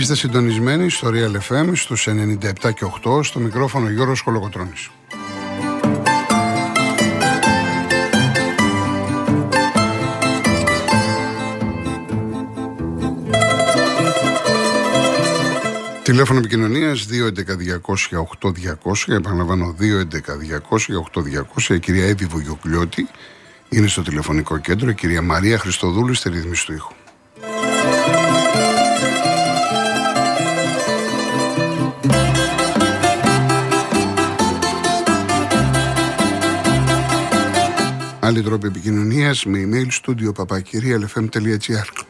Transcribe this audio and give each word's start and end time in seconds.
Είστε 0.00 0.14
συντονισμένοι 0.14 0.90
στο 0.90 1.10
Real 1.12 1.52
FM 1.52 1.70
στους 1.74 2.08
97 2.08 2.74
και 2.74 2.84
8 3.04 3.20
στο 3.22 3.38
μικρόφωνο 3.38 3.90
Γιώργος 3.90 4.22
Κολοκοτρώνης. 4.22 4.90
Τηλέφωνο 16.02 16.38
επικοινωνίας 16.38 17.06
211-200-8200. 17.06 19.14
Επαναλαμβάνω 19.14 19.74
211-200-8200. 21.66 21.74
Η 21.74 21.78
κυρία 21.78 22.06
Εύη 22.06 22.24
Βογιοκλιώτη 22.24 23.08
είναι 23.68 23.86
στο 23.86 24.02
τηλεφωνικό 24.02 24.58
κέντρο. 24.58 24.90
Η 24.90 24.94
κυρία 24.94 25.22
Μαρία 25.22 25.58
Χριστοδούλου 25.58 26.14
στη 26.14 26.28
ρύθμιση 26.28 26.66
του 26.66 26.72
ήχου. 26.72 26.92
Άλλοι 38.30 38.42
τρόποι 38.42 38.66
επικοινωνίας 38.66 39.44
με 39.44 39.68
email 39.68 39.88
studio 40.04 40.32
papakirialfm.gr. 40.36 42.04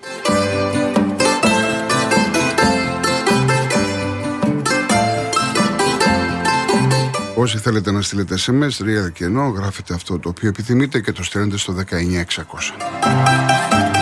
Όσοι 7.35 7.59
θέλετε 7.59 7.91
να 7.91 8.03
στείλετε 8.03 8.35
SMS, 8.47 8.63
real 8.63 9.13
και 9.13 9.25
ενώ, 9.25 9.49
γράφετε 9.49 9.95
αυτό 9.95 10.19
το 10.19 10.29
οποίο 10.29 10.49
επιθυμείτε 10.49 11.01
και 11.01 11.13
το 11.13 11.25
στέλνετε 11.25 11.57
στο 11.57 11.73
19600. 11.73 14.00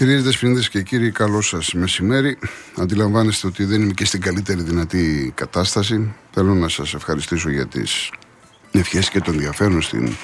Κυρίες 0.00 0.22
Δεσποινίδε 0.22 0.62
και 0.70 0.82
κύριοι, 0.82 1.10
καλό 1.10 1.40
σας 1.40 1.72
μεσημέρι. 1.74 2.38
Αντιλαμβάνεστε 2.76 3.46
ότι 3.46 3.64
δεν 3.64 3.82
είμαι 3.82 3.92
και 3.92 4.04
στην 4.04 4.20
καλύτερη 4.20 4.62
δυνατή 4.62 5.32
κατάσταση. 5.34 6.14
Θέλω 6.30 6.54
να 6.54 6.68
σας 6.68 6.94
ευχαριστήσω 6.94 7.50
για 7.50 7.66
τις 7.66 8.10
ευχές 8.72 9.10
και 9.10 9.20
τον 9.20 9.34
ενδιαφέρον 9.34 9.82
στην 9.82 10.16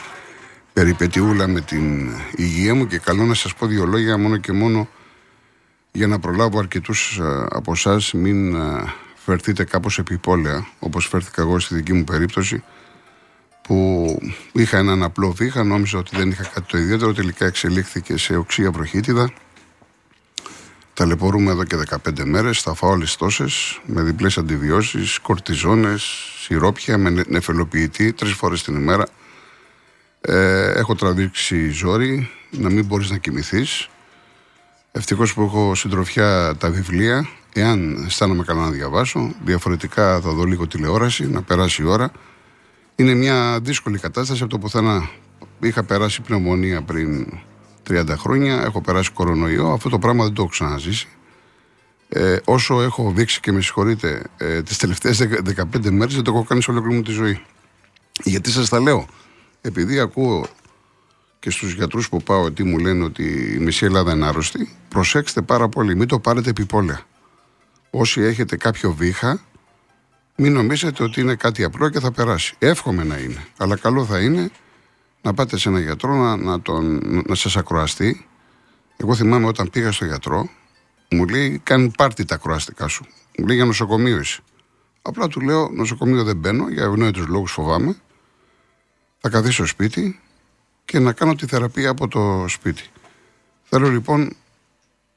περιπετειούλα 0.72 1.46
με 1.46 1.60
την 1.60 2.10
υγεία 2.36 2.74
μου 2.74 2.86
και 2.86 2.98
καλό 2.98 3.24
να 3.24 3.34
σας 3.34 3.54
πω 3.54 3.66
δύο 3.66 3.84
λόγια 3.84 4.18
μόνο 4.18 4.36
και 4.36 4.52
μόνο 4.52 4.88
για 5.92 6.06
να 6.06 6.18
προλάβω 6.18 6.58
αρκετούς 6.58 7.18
ε, 7.18 7.46
από 7.50 7.72
εσάς 7.72 8.12
μην 8.12 8.54
ε, 8.54 8.94
φερθείτε 9.14 9.64
κάπως 9.64 9.98
επιπόλαια 9.98 10.66
όπως 10.78 11.06
φέρθηκα 11.06 11.42
εγώ 11.42 11.58
στη 11.58 11.74
δική 11.74 11.92
μου 11.92 12.04
περίπτωση 12.04 12.64
που 13.62 14.06
είχα 14.52 14.78
έναν 14.78 15.02
απλό 15.02 15.30
βήχα, 15.30 15.64
νόμιζα 15.64 15.98
ότι 15.98 16.16
δεν 16.16 16.30
είχα 16.30 16.42
κάτι 16.42 16.66
το 16.66 16.78
ιδιαίτερο, 16.78 17.12
τελικά 17.12 17.46
εξελίχθηκε 17.46 18.16
σε 18.16 18.36
οξία 18.36 18.70
βροχίτιδα 18.70 19.32
Ταλαιπωρούμε 20.96 21.50
εδώ 21.50 21.64
και 21.64 21.76
15 21.76 22.24
μέρες. 22.24 22.60
Θα 22.60 22.74
φάω 22.74 22.90
όλε 22.90 23.04
τόσες 23.18 23.80
με 23.84 24.02
διπλές 24.02 24.38
αντιβιώσεις, 24.38 25.18
κορτιζόνες, 25.18 26.02
σιρόπια, 26.40 26.98
με 26.98 27.24
νεφελοποιητή 27.28 28.12
τρεις 28.12 28.32
φορές 28.32 28.62
την 28.62 28.74
ημέρα. 28.74 29.06
Ε, 30.20 30.72
έχω 30.72 30.94
τραβήξει 30.94 31.68
ζόρι, 31.68 32.30
να 32.50 32.70
μην 32.70 32.84
μπορείς 32.84 33.10
να 33.10 33.16
κοιμηθείς. 33.16 33.88
Ευτυχώς 34.92 35.34
που 35.34 35.42
έχω 35.42 35.74
συντροφιά 35.74 36.56
τα 36.58 36.70
βιβλία. 36.70 37.28
Εάν 37.52 38.04
αισθάνομαι 38.06 38.44
καλά 38.44 38.62
να 38.62 38.70
διαβάσω, 38.70 39.34
διαφορετικά 39.44 40.20
θα 40.20 40.30
δω 40.30 40.44
λίγο 40.44 40.66
τηλεόραση, 40.66 41.26
να 41.28 41.42
περάσει 41.42 41.82
η 41.82 41.84
ώρα. 41.84 42.12
Είναι 42.96 43.14
μια 43.14 43.58
δύσκολη 43.62 43.98
κατάσταση 43.98 44.42
από 44.42 44.50
το 44.50 44.58
πουθενά. 44.58 45.08
Είχα 45.60 45.84
περάσει 45.84 46.20
πνευμονία 46.20 46.82
πριν 46.82 47.26
30 47.88 48.06
χρόνια, 48.16 48.62
έχω 48.62 48.80
περάσει 48.80 49.10
κορονοϊό, 49.10 49.72
αυτό 49.72 49.88
το 49.88 49.98
πράγμα 49.98 50.24
δεν 50.24 50.32
το 50.32 50.42
έχω 50.42 50.50
ξαναζήσει. 50.50 51.08
Ε, 52.08 52.36
όσο 52.44 52.82
έχω 52.82 53.10
δείξει 53.10 53.40
και 53.40 53.52
με 53.52 53.60
συγχωρείτε 53.60 54.22
ε, 54.36 54.62
τις 54.62 54.76
τελευταίες 54.76 55.28
15 55.56 55.90
μέρες, 55.90 56.14
δεν 56.14 56.24
το 56.24 56.30
έχω 56.30 56.44
κάνει 56.44 56.62
σε 56.62 56.70
ολόκληρη 56.70 56.96
μου 56.96 57.02
τη 57.02 57.10
ζωή. 57.10 57.42
Γιατί 58.22 58.50
σας 58.50 58.68
τα 58.68 58.80
λέω, 58.80 59.06
επειδή 59.60 59.98
ακούω 59.98 60.46
και 61.38 61.50
στους 61.50 61.72
γιατρούς 61.72 62.08
που 62.08 62.22
πάω 62.22 62.50
τι 62.50 62.62
μου 62.62 62.78
λένε 62.78 63.04
ότι 63.04 63.54
η 63.54 63.58
μισή 63.58 63.84
Ελλάδα 63.84 64.12
είναι 64.12 64.26
άρρωστη, 64.26 64.76
προσέξτε 64.88 65.42
πάρα 65.42 65.68
πολύ, 65.68 65.96
μην 65.96 66.08
το 66.08 66.18
πάρετε 66.18 66.50
επιπόλαια. 66.50 67.00
Όσοι 67.90 68.20
έχετε 68.20 68.56
κάποιο 68.56 68.92
βήχα, 68.92 69.40
μην 70.36 70.52
νομίζετε 70.52 71.02
ότι 71.02 71.20
είναι 71.20 71.34
κάτι 71.34 71.64
απλό 71.64 71.88
και 71.88 72.00
θα 72.00 72.12
περάσει. 72.12 72.54
Εύχομαι 72.58 73.04
να 73.04 73.16
είναι. 73.16 73.46
Αλλά 73.56 73.76
καλό 73.76 74.04
θα 74.04 74.20
είναι 74.20 74.50
να 75.26 75.34
πάτε 75.34 75.58
σε 75.58 75.68
έναν 75.68 75.82
γιατρό 75.82 76.14
να, 76.14 76.36
να, 76.36 76.60
τον, 76.60 77.00
να 77.26 77.34
σας 77.34 77.56
ακροαστεί. 77.56 78.26
Εγώ 78.96 79.14
θυμάμαι 79.14 79.46
όταν 79.46 79.70
πήγα 79.70 79.92
στο 79.92 80.04
γιατρό, 80.04 80.48
μου 81.10 81.28
λέει 81.28 81.60
κάνει 81.62 81.90
πάρτι 81.96 82.24
τα 82.24 82.34
ακροαστικά 82.34 82.88
σου. 82.88 83.06
Μου 83.38 83.46
λέει 83.46 83.56
για 83.56 83.64
νοσοκομείο 83.64 84.18
είσαι. 84.18 84.40
Απλά 85.02 85.28
του 85.28 85.40
λέω 85.40 85.68
νοσοκομείο 85.68 86.24
δεν 86.24 86.36
μπαίνω, 86.36 86.68
για 86.68 86.84
ευνόητους 86.84 87.26
λόγους 87.26 87.52
φοβάμαι. 87.52 87.96
Θα 89.20 89.28
καθίσω 89.28 89.52
στο 89.52 89.66
σπίτι 89.66 90.20
και 90.84 90.98
να 90.98 91.12
κάνω 91.12 91.34
τη 91.34 91.46
θεραπεία 91.46 91.90
από 91.90 92.08
το 92.08 92.44
σπίτι. 92.48 92.82
Θέλω 93.62 93.88
λοιπόν 93.88 94.36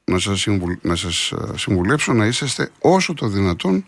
να 0.04 0.18
σας, 0.18 0.40
συμβουλ, 0.40 0.72
να 0.82 0.96
σας 0.96 1.32
ε, 1.32 1.56
συμβουλέψω 1.56 2.12
να 2.12 2.26
είσαστε 2.26 2.70
όσο 2.78 3.14
το 3.14 3.28
δυνατόν 3.28 3.84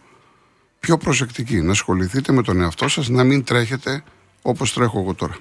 πιο 0.81 0.97
προσεκτικοί. 0.99 1.61
Να 1.61 1.71
ασχοληθείτε 1.71 2.33
με 2.33 2.43
τον 2.43 2.61
εαυτό 2.61 2.89
σας, 2.89 3.09
να 3.09 3.25
μην 3.25 3.45
τρέχετε 3.45 4.05
όπως 4.43 4.73
τρέχω 4.73 5.01
εγώ 5.01 5.15
τώρα. 5.15 5.37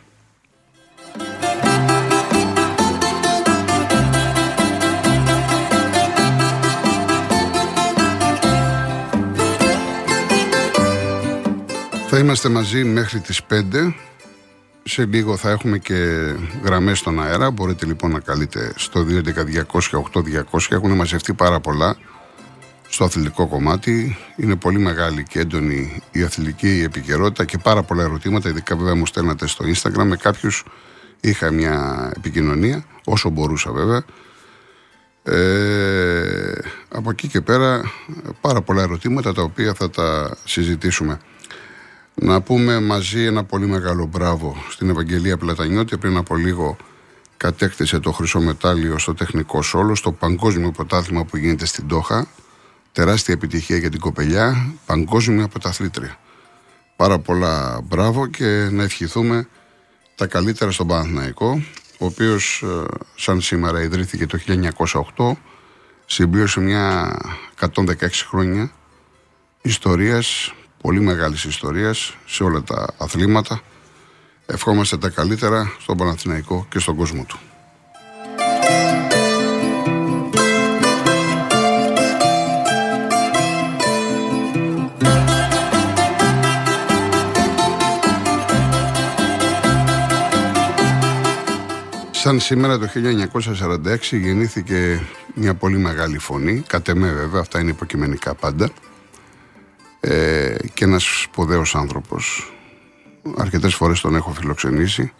Είμαστε 12.21 12.49
μαζί 12.49 12.83
μέχρι 12.83 13.19
τις 13.19 13.41
5. 13.49 13.93
Σε 14.83 15.05
λίγο 15.05 15.37
θα 15.37 15.49
έχουμε 15.49 15.77
και 15.77 15.95
γραμμές 16.63 16.97
στον 16.97 17.23
αέρα. 17.23 17.51
Μπορείτε 17.51 17.85
λοιπόν 17.85 18.11
να 18.11 18.19
καλείτε 18.19 18.73
στο 18.75 19.05
211-200-8200. 19.71 20.41
Έχουν 20.69 20.91
μαζευτεί 20.91 21.33
πάρα 21.33 21.59
πολλά 21.59 21.97
στο 22.89 23.03
αθλητικό 23.03 23.47
κομμάτι. 23.47 24.17
Είναι 24.35 24.55
πολύ 24.55 24.79
μεγάλη 24.79 25.23
και 25.23 25.39
έντονη 25.39 26.01
η 26.11 26.23
αθλητική 26.23 26.81
επικαιρότητα 26.85 27.45
και 27.45 27.57
πάρα 27.57 27.83
πολλά 27.83 28.03
ερωτήματα. 28.03 28.49
Ειδικά 28.49 28.75
βέβαια 28.75 28.95
μου 28.95 29.05
στέλνατε 29.05 29.47
στο 29.47 29.65
Instagram. 29.65 30.03
Με 30.03 30.15
κάποιους 30.15 30.63
είχα 31.21 31.51
μια 31.51 32.11
επικοινωνία, 32.15 32.85
όσο 33.03 33.29
μπορούσα 33.29 33.71
βέβαια. 33.71 34.03
Ε, 35.23 36.53
από 36.89 37.09
εκεί 37.09 37.27
και 37.27 37.41
πέρα 37.41 37.81
πάρα 38.41 38.61
πολλά 38.61 38.81
ερωτήματα 38.81 39.33
τα 39.33 39.41
οποία 39.41 39.73
θα 39.73 39.89
τα 39.89 40.37
συζητήσουμε. 40.43 41.19
Να 42.15 42.41
πούμε 42.41 42.79
μαζί 42.79 43.23
ένα 43.23 43.43
πολύ 43.43 43.67
μεγάλο 43.67 44.05
μπράβο 44.05 44.55
στην 44.69 44.89
Ευαγγελία 44.89 45.37
Πλατανιώτη. 45.37 45.97
Πριν 45.97 46.17
από 46.17 46.35
λίγο 46.35 46.77
κατέκτησε 47.37 47.99
το 47.99 48.11
χρυσό 48.11 48.39
μετάλλιο 48.39 48.97
στο 48.97 49.13
τεχνικό 49.13 49.61
σόλο, 49.61 49.95
στο 49.95 50.11
παγκόσμιο 50.11 50.71
πρωτάθλημα 50.71 51.25
που 51.25 51.37
γίνεται 51.37 51.65
στην 51.65 51.87
Τόχα. 51.87 52.27
Τεράστια 52.91 53.33
επιτυχία 53.33 53.77
για 53.77 53.89
την 53.89 53.99
κοπελιά, 53.99 54.73
παγκόσμια 54.85 55.47
πρωταθλήτρια. 55.47 56.17
Πάρα 56.95 57.19
πολλά 57.19 57.81
μπράβο 57.83 58.27
και 58.27 58.67
να 58.71 58.83
ευχηθούμε 58.83 59.47
τα 60.15 60.27
καλύτερα 60.27 60.71
στον 60.71 60.87
Παναθηναϊκό, 60.87 61.63
ο 61.97 62.05
οποίος 62.05 62.63
ε, 62.63 62.83
σαν 63.15 63.41
σήμερα 63.41 63.81
ιδρύθηκε 63.81 64.25
το 64.25 64.39
1908, 65.15 65.31
συμπλήρωσε 66.05 66.59
μια 66.59 67.17
116 67.59 67.93
χρόνια 68.29 68.71
ιστορίας 69.61 70.53
πολύ 70.81 70.99
μεγάλης 70.99 71.43
ιστορίας 71.43 72.17
σε 72.25 72.43
όλα 72.43 72.61
τα 72.61 72.87
αθλήματα. 72.97 73.61
Ευχόμαστε 74.45 74.97
τα 74.97 75.09
καλύτερα 75.09 75.73
στον 75.79 75.97
Παναθηναϊκό 75.97 76.65
και 76.69 76.79
στον 76.79 76.95
κόσμο 76.95 77.23
του. 77.27 77.39
Σαν 92.11 92.39
σήμερα 92.39 92.77
το 92.77 92.87
1946 92.93 93.97
γεννήθηκε 94.11 95.01
μια 95.33 95.53
πολύ 95.53 95.77
μεγάλη 95.77 96.17
φωνή, 96.17 96.63
κατ' 96.67 96.87
εμέ 96.87 97.11
βέβαια, 97.11 97.41
αυτά 97.41 97.59
είναι 97.59 97.71
υποκειμενικά 97.71 98.35
πάντα, 98.35 98.69
ε, 100.03 100.55
και 100.73 100.83
ένας 100.83 101.21
σπουδαίος 101.21 101.75
άνθρωπος. 101.75 102.53
Αρκετές 103.37 103.75
φορές 103.75 104.01
τον 104.01 104.15
έχω 104.15 104.31
φιλοξενήσει. 104.31 105.13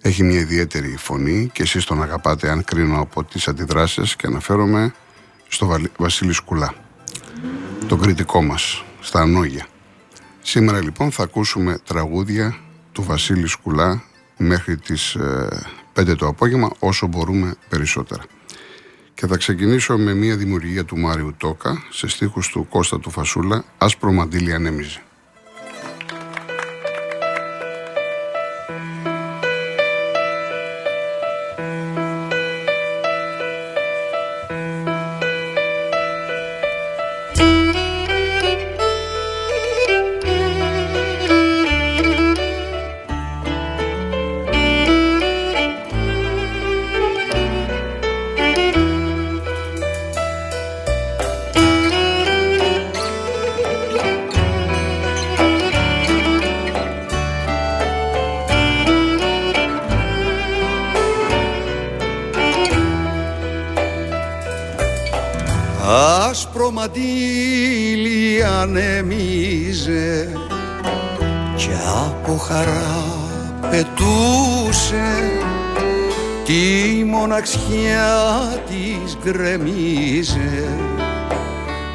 Έχει 0.00 0.22
μια 0.22 0.38
ιδιαίτερη 0.38 0.96
φωνή 0.96 1.50
και 1.52 1.62
εσείς 1.62 1.84
τον 1.84 2.02
αγαπάτε 2.02 2.50
αν 2.50 2.64
κρίνω 2.64 3.00
από 3.00 3.24
τις 3.24 3.48
αντιδράσεις 3.48 4.16
και 4.16 4.26
αναφέρομαι 4.26 4.94
στο 5.48 5.78
Βασίλη 5.96 6.32
Σκουλά. 6.32 6.74
Τον 7.86 8.00
κριτικό 8.00 8.42
μας, 8.42 8.84
στα 9.00 9.20
Ανόγια. 9.20 9.66
Σήμερα 10.42 10.82
λοιπόν 10.82 11.10
θα 11.10 11.22
ακούσουμε 11.22 11.78
τραγούδια 11.84 12.56
του 12.92 13.02
Βασίλη 13.02 13.46
Σκουλά 13.46 14.02
μέχρι 14.36 14.76
τις 14.76 15.16
5 15.94 16.08
ε, 16.08 16.14
το 16.14 16.26
απόγευμα 16.26 16.70
όσο 16.78 17.06
μπορούμε 17.06 17.54
περισσότερα. 17.68 18.22
Και 19.16 19.26
θα 19.26 19.36
ξεκινήσω 19.36 19.98
με 19.98 20.14
μια 20.14 20.36
δημιουργία 20.36 20.84
του 20.84 20.98
Μάριου 20.98 21.34
Τόκα 21.36 21.82
σε 21.90 22.08
στίχους 22.08 22.48
του 22.48 22.66
Κώστα 22.68 23.00
του 23.00 23.10
Φασούλα 23.10 23.64
«Άσπρο 23.78 24.12
μαντήλι 24.12 24.52
ανέμιζε». 24.52 25.05
Μαντήλι 68.66 68.86
ανεμίζε 68.86 70.28
και 71.56 71.70
από 72.06 72.36
χαρά 72.36 73.04
πετούσε 73.70 75.30
τη 76.44 77.04
μοναξιά 77.04 78.62
της 78.66 79.16
γκρεμίζε. 79.22 80.64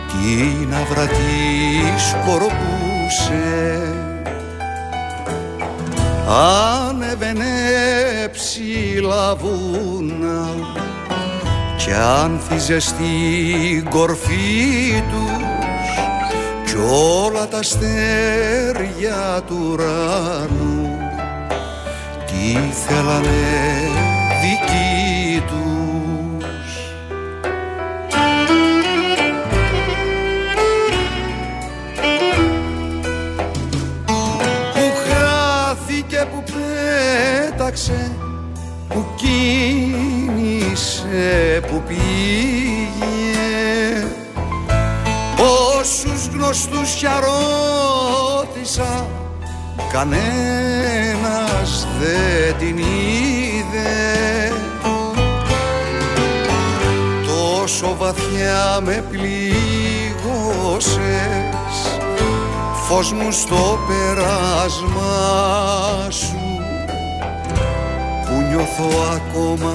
Την 0.07 0.73
αύρα 0.73 1.07
της 1.07 2.15
κορπούσε 2.25 3.79
ανέβαινε 6.27 7.43
ψηλά 8.31 9.35
βούνα 9.35 10.49
κι 11.77 11.91
άνθιζε 12.23 12.79
στην 12.79 13.89
κορφή 13.89 15.03
τους 15.11 15.60
κι 16.71 16.77
όλα 16.77 17.47
τα 17.47 17.57
αστέρια 17.57 19.41
του 19.47 19.67
ουρανού 19.71 20.97
τι 22.25 22.59
θέλανε 22.85 23.29
δικοί 24.41 25.43
τους. 25.47 26.69
Που 34.73 34.85
χάθηκε 35.07 36.25
που 36.31 36.39
πέταξε 36.51 38.11
που 38.87 39.05
κίνησε 39.15 40.49
που 41.67 41.81
πήγε 41.87 42.60
Όσους 46.51 46.65
γνωστούς 46.65 46.93
κι 46.93 47.05
ρώτησα 47.05 49.07
κανένας 49.91 51.87
δεν 51.99 52.57
την 52.57 52.77
είδε. 52.77 54.53
Τόσο 57.27 57.95
βαθιά 57.97 58.79
με 58.83 59.03
πλήγωσες 59.09 60.99
φως 62.87 63.11
μου 63.11 63.31
στο 63.31 63.79
περάσμα 63.87 65.13
σου 66.09 66.59
νιώθω 68.49 68.89
ακόμα 69.15 69.73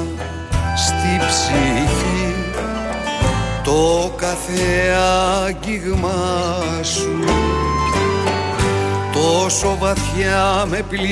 στη 0.76 1.20
ψυχή 1.26 2.25
το 3.66 4.12
κάθε 4.16 4.94
άγγιγμα 5.44 6.14
σου. 6.82 7.24
Τόσο 9.12 9.76
βαθιά 9.80 10.66
με 10.68 10.82
πλήγωσες 10.88 11.10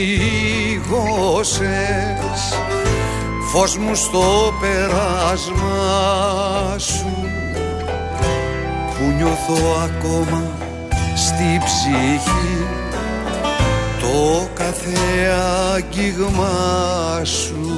φως 3.53 3.77
μου 3.77 3.95
στο 3.95 4.53
περάσμα 4.61 5.69
σου. 6.79 7.17
Που 8.95 9.05
νιώθω 9.17 9.57
ακόμα 9.85 10.43
στη 11.15 11.61
ψυχή 11.65 12.67
το 14.01 14.49
κάθε 14.55 14.97
άγγιγμα 15.75 17.25
σου 17.25 17.74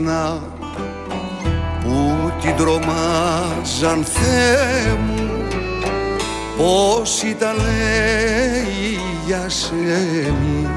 συχνά 0.00 0.38
που 1.82 2.30
την 2.40 2.56
τρομάζαν 2.56 4.04
Θεέ 4.04 4.94
μου 4.94 5.44
πως 6.56 7.22
ήταν 7.22 7.56
λέει 7.56 9.00
για 9.26 9.48
σέμι 9.48 10.68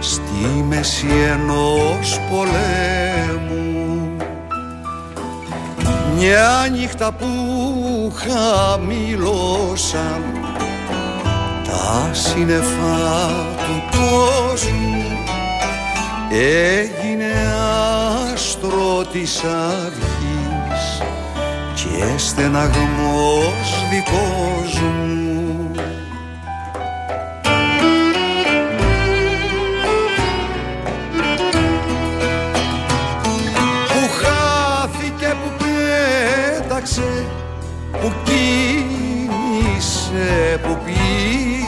στη 0.00 0.64
μέση 0.68 1.06
ενός 1.32 2.20
πολέμου. 2.30 4.16
Μια 6.16 6.68
νύχτα 6.72 7.12
που 7.12 7.26
χαμηλώσαν 8.16 10.22
τα 11.64 12.10
σύννεφα 12.12 13.28
του 13.56 13.82
κόσμου 13.90 15.04
έγινε 16.30 17.32
άστρο 18.66 19.04
της 19.12 19.44
αυγής 19.44 21.02
και 21.74 22.18
στεναγμός 22.18 23.86
δικός 23.90 24.80
μου 24.80 25.70
που 33.88 34.08
χάθηκε 34.22 35.36
που 35.42 35.50
πέταξε 35.58 37.26
που 37.92 38.12
κίνησε 38.24 39.60
που 40.62 40.78
πήγε. 40.84 41.64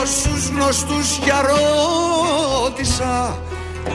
Όσους 0.00 0.48
γνωστούς 0.48 1.18
για 1.24 1.40
ρώτησα 1.42 3.38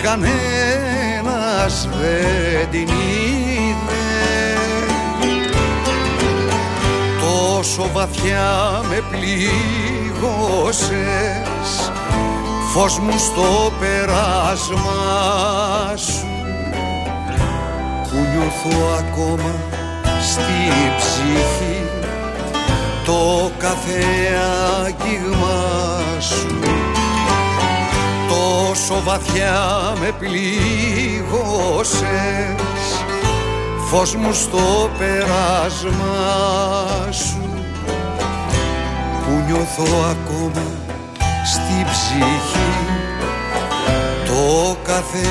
κανένας 0.06 1.88
δεν 2.02 2.70
την 2.72 2.88
είδε. 2.88 4.08
Τόσο 7.22 7.90
βαθιά 7.94 8.82
με 8.90 9.04
πλήγωσες 9.12 9.82
φως 12.74 13.00
μου 13.00 13.18
στο 13.18 13.72
περάσμα 13.80 14.94
σου. 15.96 16.28
Που 18.04 18.16
νιώθω 18.16 18.76
ακόμα 19.00 19.54
στη 20.22 20.72
ψυχή 20.98 21.80
το 23.06 23.52
κάθε 23.58 24.04
άγγιγμα 24.86 25.58
σου 26.20 26.65
τόσο 28.76 29.02
βαθιά 29.04 29.94
με 30.00 30.12
πλήγωσες 30.20 32.06
φως 33.90 34.16
μου 34.16 34.34
στο 34.34 34.90
περάσμα 34.98 36.16
σου 37.12 37.50
που 39.26 39.44
νιώθω 39.48 39.86
ακόμα 40.10 40.66
στη 41.46 41.86
ψυχή. 41.92 42.74
Το 44.26 44.78
κάθε 44.84 45.28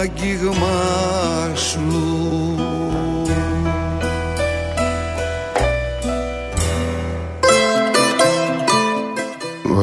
άγγιγμα 0.00 0.82
σου 1.54 2.65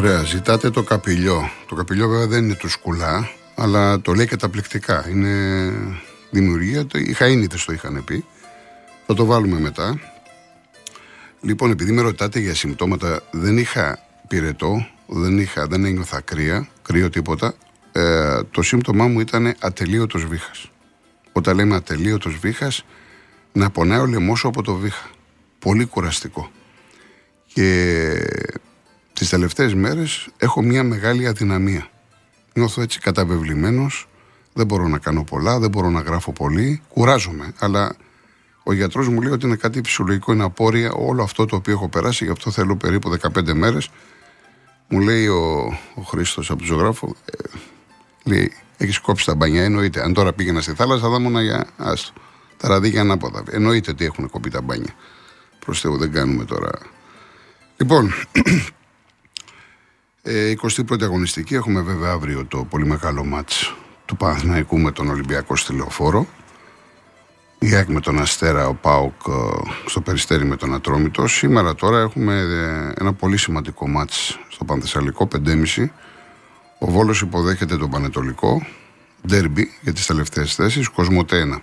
Ωραία, 0.03 0.23
ζητάτε 0.23 0.69
το 0.69 0.83
καπηλιό. 0.83 1.49
Το 1.67 1.75
καπηλιό 1.75 2.07
βέβαια 2.07 2.27
δεν 2.27 2.43
είναι 2.43 2.55
του 2.55 2.69
σκουλά, 2.69 3.29
αλλά 3.55 4.01
το 4.01 4.13
λέει 4.13 4.25
καταπληκτικά. 4.25 5.09
Είναι 5.09 5.73
δημιουργία, 6.29 6.85
οι 6.93 7.15
Χαΐνιτες 7.19 7.63
το 7.65 7.73
είχαν 7.73 8.03
πει. 8.03 8.25
Θα 9.05 9.13
το 9.13 9.25
βάλουμε 9.25 9.59
μετά. 9.59 9.99
Λοιπόν, 11.41 11.71
επειδή 11.71 11.91
με 11.91 12.01
ρωτάτε 12.01 12.39
για 12.39 12.55
συμπτώματα, 12.55 13.21
δεν 13.31 13.57
είχα 13.57 13.99
πυρετό, 14.27 14.87
δεν, 15.07 15.39
είχα, 15.39 15.67
δεν 15.67 15.85
ένιωθα 15.85 16.21
κρύα, 16.21 16.67
κρύο 16.81 17.09
τίποτα. 17.09 17.53
Ε, 17.91 18.43
το 18.51 18.61
σύμπτωμά 18.61 19.07
μου 19.07 19.19
ήταν 19.19 19.53
ατελείωτος 19.59 20.25
βήχας. 20.25 20.71
Όταν 21.31 21.55
λέμε 21.55 21.75
ατελείωτος 21.75 22.37
βήχας, 22.37 22.85
να 23.51 23.69
πονάει 23.69 23.99
ο 23.99 24.05
λαιμός 24.05 24.45
από 24.45 24.61
το 24.61 24.73
βήχα. 24.75 25.09
Πολύ 25.59 25.85
κουραστικό. 25.85 26.51
Και 27.53 28.11
τις 29.13 29.29
τελευταίες 29.29 29.73
μέρες 29.73 30.27
έχω 30.37 30.61
μια 30.61 30.83
μεγάλη 30.83 31.27
αδυναμία. 31.27 31.87
Νιώθω 32.53 32.81
έτσι 32.81 32.99
καταβεβλημένος, 32.99 34.07
δεν 34.53 34.65
μπορώ 34.65 34.87
να 34.87 34.97
κάνω 34.97 35.23
πολλά, 35.23 35.59
δεν 35.59 35.69
μπορώ 35.69 35.89
να 35.89 35.99
γράφω 35.99 36.31
πολύ, 36.31 36.81
κουράζομαι, 36.87 37.53
αλλά 37.59 37.95
ο 38.63 38.73
γιατρός 38.73 39.07
μου 39.07 39.21
λέει 39.21 39.31
ότι 39.31 39.45
είναι 39.45 39.55
κάτι 39.55 39.81
φυσιολογικό, 39.83 40.33
είναι 40.33 40.43
απόρρια 40.43 40.91
όλο 40.91 41.23
αυτό 41.23 41.45
το 41.45 41.55
οποίο 41.55 41.73
έχω 41.73 41.89
περάσει, 41.89 42.25
γι' 42.25 42.31
αυτό 42.31 42.51
θέλω 42.51 42.75
περίπου 42.75 43.17
15 43.21 43.53
μέρες. 43.53 43.89
Μου 44.87 44.99
λέει 44.99 45.27
ο, 45.27 45.77
ο 45.95 46.01
Χρήστος 46.01 46.49
από 46.49 46.59
το 46.59 46.65
ζωγράφο, 46.65 47.15
ε, 47.25 47.57
λέει, 48.23 48.51
έχεις 48.77 48.99
κόψει 48.99 49.25
τα 49.25 49.35
μπανιά, 49.35 49.63
εννοείται. 49.63 50.03
Αν 50.03 50.13
τώρα 50.13 50.33
πήγαινα 50.33 50.61
στη 50.61 50.73
θάλασσα, 50.73 51.09
θα 51.09 51.15
ήμουν 51.19 51.41
για 51.41 51.67
άστο. 51.77 52.13
Τα 52.57 52.67
ραδίκια 52.67 53.01
ανάποδα. 53.01 53.43
Εννοείται 53.51 53.91
ότι 53.91 54.05
έχουν 54.05 54.29
κοπεί 54.29 54.49
τα 54.49 54.61
μπάνια. 54.61 54.93
Προς 55.59 55.81
Θεού, 55.81 55.97
δεν 55.97 56.11
κάνουμε 56.11 56.45
τώρα. 56.45 56.71
Λοιπόν, 57.77 58.13
ε, 60.23 60.53
21η 60.61 61.03
αγωνιστική 61.03 61.55
έχουμε 61.55 61.81
βέβαια 61.81 62.11
αύριο 62.11 62.45
το 62.45 62.65
πολύ 62.69 62.85
μεγάλο 62.85 63.23
μάτς 63.23 63.75
του 64.05 64.17
Παναθηναϊκού 64.17 64.79
με 64.79 64.91
τον 64.91 65.09
Ολυμπιακό 65.09 65.55
στη 65.55 65.73
Λεωφόρο. 65.73 66.27
Η 67.59 67.75
ΑΕΚ 67.75 67.87
με 67.87 67.99
τον 67.99 68.19
Αστέρα, 68.19 68.67
ο 68.67 68.73
ΠΑΟΚ 68.73 69.13
ε, 69.27 69.31
στο 69.85 70.01
Περιστέρι 70.01 70.45
με 70.45 70.55
τον 70.55 70.73
Ατρόμητο. 70.73 71.27
Σήμερα 71.27 71.75
τώρα 71.75 71.99
έχουμε 71.99 72.39
ε, 72.39 72.93
ένα 72.99 73.13
πολύ 73.13 73.37
σημαντικό 73.37 73.87
μάτς 73.87 74.39
στο 74.47 74.65
Πανθεσσαλικό, 74.65 75.27
5.30. 75.45 75.87
Ο 76.79 76.91
Βόλος 76.91 77.21
υποδέχεται 77.21 77.77
τον 77.77 77.89
Πανετολικό, 77.89 78.65
ντέρμπι 79.27 79.71
για 79.81 79.93
τις 79.93 80.05
τελευταίες 80.05 80.55
θέσεις, 80.55 80.87
Κοσμοτέ 80.87 81.43
1. 81.55 81.59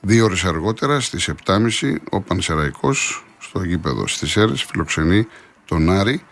Δύο 0.00 0.24
ώρες 0.24 0.44
αργότερα 0.44 1.00
στις 1.00 1.30
7.30 1.44 1.94
ο 2.10 2.20
Πανσεραϊκός 2.20 3.24
στο 3.38 3.62
γήπεδο 3.62 4.06
στις 4.06 4.36
Έρες 4.36 4.62
φιλοξενεί 4.62 5.26
τον 5.64 5.90
Άρη 5.90 6.22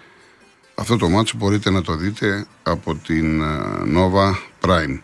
αυτό 0.74 0.96
το 0.96 1.08
μάτσο 1.08 1.36
μπορείτε 1.36 1.70
να 1.70 1.82
το 1.82 1.96
δείτε 1.96 2.46
από 2.62 2.94
την 2.94 3.42
ε, 3.42 3.46
Nova 3.96 4.34
Prime. 4.60 4.98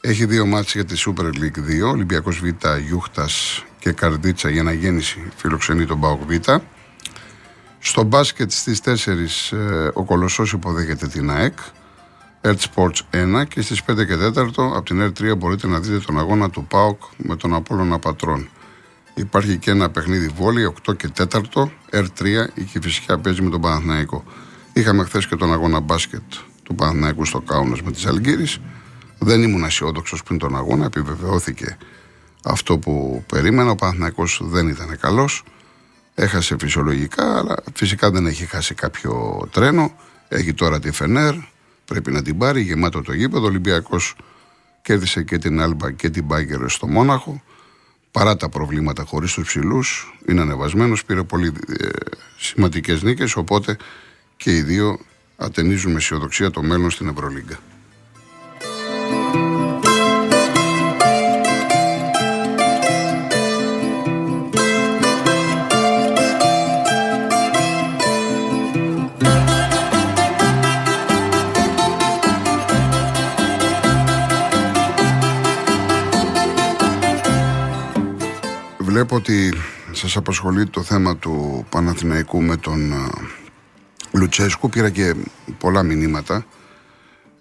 Έχει 0.00 0.24
δύο 0.24 0.46
μάτς 0.46 0.74
για 0.74 0.84
τη 0.84 1.02
Super 1.06 1.24
League 1.24 1.86
2, 1.86 1.90
Ολυμπιακός 1.92 2.38
Β, 2.38 2.46
Γιούχτας 2.86 3.64
και 3.78 3.92
Καρδίτσα 3.92 4.50
για 4.50 4.62
να 4.62 4.72
γέννηση 4.72 5.22
φιλοξενεί 5.36 5.86
τον 5.86 5.98
Μπαουκ 5.98 6.20
Β. 6.22 6.48
Στο 7.78 8.02
μπάσκετ 8.02 8.50
στις 8.50 8.80
4 8.84 9.56
ε, 9.56 9.88
ο 9.92 10.04
Κολοσσός 10.04 10.52
υποδέχεται 10.52 11.06
την 11.06 11.30
ΑΕΚ, 11.30 11.58
Earth 12.42 12.64
Sports 12.74 13.00
1 13.42 13.44
και 13.48 13.62
στις 13.62 13.82
5 13.86 14.06
και 14.06 14.16
4 14.34 14.48
από 14.56 14.82
την 14.82 15.02
Earth 15.02 15.32
3 15.32 15.36
μπορείτε 15.38 15.66
να 15.66 15.80
δείτε 15.80 15.98
τον 15.98 16.18
αγώνα 16.18 16.50
του 16.50 16.66
ΠΑΟΚ 16.66 17.02
με 17.16 17.36
τον 17.36 17.54
Απόλλωνα 17.54 17.98
Πατρών. 17.98 18.48
Υπάρχει 19.14 19.58
και 19.58 19.70
ένα 19.70 19.90
παιχνίδι 19.90 20.28
βόλη 20.28 20.72
8 20.86 20.96
και 20.96 21.08
4, 21.18 21.40
R3, 21.92 22.24
η 22.54 22.62
Κηφισιά 22.62 23.18
παίζει 23.18 23.42
με 23.42 23.50
τον 23.50 23.60
Παναθηναϊκό. 23.60 24.24
Είχαμε 24.78 25.04
χθες 25.04 25.26
και 25.26 25.36
τον 25.36 25.52
αγώνα 25.52 25.80
μπάσκετ 25.80 26.22
του 26.62 26.74
Παναθηναϊκού 26.74 27.24
στο 27.24 27.40
Κάουνα 27.40 27.76
με 27.84 27.90
τη 27.90 28.02
Αλγύρη. 28.06 28.46
Δεν 29.18 29.42
ήμουν 29.42 29.64
αισιόδοξος 29.64 30.22
πριν 30.22 30.38
τον 30.38 30.56
αγώνα, 30.56 30.84
επιβεβαιώθηκε 30.84 31.76
αυτό 32.44 32.78
που 32.78 33.24
περίμενα. 33.26 33.70
Ο 33.70 33.74
Παναθηναϊκός 33.74 34.40
δεν 34.42 34.68
ήταν 34.68 34.98
καλός. 35.00 35.42
Έχασε 36.14 36.56
φυσιολογικά, 36.58 37.38
αλλά 37.38 37.54
φυσικά 37.74 38.10
δεν 38.10 38.26
έχει 38.26 38.46
χάσει 38.46 38.74
κάποιο 38.74 39.42
τρένο. 39.50 39.92
Έχει 40.28 40.54
τώρα 40.54 40.80
τη 40.80 40.90
Φενέρ, 40.90 41.34
πρέπει 41.84 42.10
να 42.10 42.22
την 42.22 42.38
πάρει, 42.38 42.60
γεμάτο 42.60 43.02
το 43.02 43.12
γήπεδο. 43.12 43.44
Ο 43.44 43.48
Ολυμπιακός 43.48 44.14
κέρδισε 44.82 45.22
και 45.22 45.38
την 45.38 45.60
Άλμπα 45.60 45.90
και 45.92 46.10
την 46.10 46.24
Μπάγκερ 46.24 46.68
στο 46.68 46.86
Μόναχο. 46.86 47.42
Παρά 48.10 48.36
τα 48.36 48.48
προβλήματα 48.48 49.04
χωρίς 49.04 49.32
τους 49.32 49.46
ψηλούς, 49.46 50.18
είναι 50.28 50.40
ανεβασμένος, 50.40 51.04
πήρε 51.04 51.22
πολύ 51.22 51.52
ε, 51.78 51.88
σημαντικές 52.38 53.02
νίκες. 53.02 53.36
Οπότε 53.36 53.76
και 54.48 54.56
οι 54.56 54.62
δύο 54.62 54.98
ατενίζουν 55.36 55.90
με 55.92 55.96
αισιοδοξία 55.96 56.50
το 56.50 56.62
μέλλον 56.62 56.90
στην 56.90 57.08
Ευρωλίγκα. 57.08 57.58
Βλέπω 78.78 79.16
ότι 79.16 79.54
σας 79.92 80.16
απασχολεί 80.16 80.66
το 80.66 80.82
θέμα 80.82 81.16
του 81.16 81.66
Παναθηναϊκού 81.70 82.42
με 82.42 82.56
τον 82.56 82.92
Λουτσέσκου. 84.18 84.68
Πήρα 84.68 84.90
και 84.90 85.14
πολλά 85.58 85.82
μηνύματα. 85.82 86.44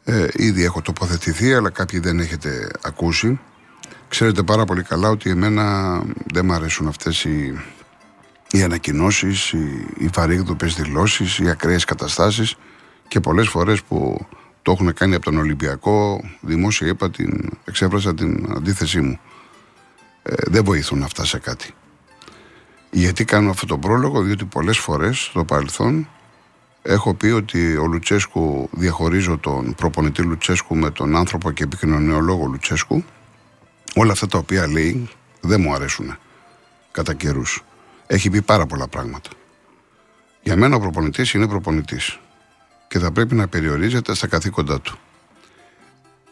Ε, 0.04 0.28
ήδη 0.34 0.64
έχω 0.64 0.82
τοποθετηθεί, 0.82 1.54
αλλά 1.54 1.70
κάποιοι 1.70 2.00
δεν 2.00 2.20
έχετε 2.20 2.72
ακούσει. 2.82 3.40
Ξέρετε 4.08 4.44
πάρα 4.44 4.66
πολύ 4.66 4.84
καλά 4.84 5.10
ότι 5.10 5.30
εμένα 5.30 5.98
δεν 6.34 6.46
μου 6.46 6.54
αρέσουν 6.54 6.88
αυτές 6.88 7.24
οι, 7.24 7.60
οι 8.52 8.64
ανακοινώσεις, 8.64 9.52
οι, 9.52 9.88
οι 9.98 10.10
βαρύγδουπες 10.14 10.76
δηλώσεις, 10.76 11.40
οι 11.40 11.50
ακραίες 11.50 11.86
καταστάσεις 11.86 12.56
και 13.08 13.20
πολλές 13.20 13.48
φορές 13.48 13.84
που 13.84 14.28
το 14.62 14.72
έχουν 14.72 14.94
κάνει 14.94 15.16
από 15.16 15.26
τον 15.26 15.38
Ολυμπιακό, 15.38 16.22
δημόσια 16.42 16.88
είπα, 16.88 17.10
την, 17.10 17.50
εξέφρασα 17.66 18.14
την 18.14 18.46
αντίθεσή 18.56 19.02
μου. 19.02 19.20
Ε, 20.24 20.34
δεν 20.48 20.64
βοηθούν 20.64 21.04
αυτά 21.04 21.26
σε 21.26 21.40
κάτι. 21.40 21.74
Γιατί 22.92 23.26
κάνω 23.26 23.50
αυτό 23.50 23.66
το 23.66 23.78
πρόλογο, 23.78 24.22
διότι 24.22 24.46
πολλές 24.46 24.78
φορές 24.78 25.20
στο 25.20 25.46
παρελθόν 25.46 26.10
Έχω 26.90 27.14
πει 27.14 27.28
ότι 27.28 27.78
ο 27.78 27.86
Λουτσέσκου, 27.86 28.70
διαχωρίζω 28.72 29.38
τον 29.38 29.76
προπονητή 29.76 30.22
Λουτσέσκου 30.22 30.76
με 30.76 30.92
τον 30.92 31.16
άνθρωπο 31.16 31.52
και 31.52 31.64
επικοινωνιολόγο 31.64 32.46
Λουτσέσκου. 32.46 33.04
Όλα 33.96 34.12
αυτά 34.12 34.28
τα 34.28 34.38
οποία 34.38 34.68
λέει 34.68 35.10
δεν 35.42 35.62
μου 35.62 35.74
αρέσουν 35.74 36.18
κατά 36.92 37.14
καιρούς. 37.14 37.64
Έχει 38.08 38.30
πει 38.30 38.42
πάρα 38.42 38.66
πολλά 38.66 38.88
πράγματα. 38.88 39.30
Για 40.42 40.56
μένα 40.56 40.76
ο 40.76 40.80
προπονητής 40.80 41.34
είναι 41.34 41.48
προπονητής 41.48 42.20
και 42.88 43.00
θα 43.00 43.12
πρέπει 43.12 43.36
να 43.36 43.48
περιορίζεται 43.48 44.16
στα 44.16 44.28
καθήκοντά 44.28 44.82
του. 44.82 44.98